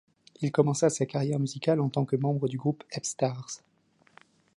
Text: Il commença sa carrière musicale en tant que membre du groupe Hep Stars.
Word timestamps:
Il 0.41 0.51
commença 0.51 0.89
sa 0.89 1.05
carrière 1.05 1.37
musicale 1.37 1.79
en 1.79 1.87
tant 1.87 2.05
que 2.05 2.15
membre 2.15 2.47
du 2.47 2.57
groupe 2.57 2.83
Hep 2.91 3.05
Stars. 3.05 3.61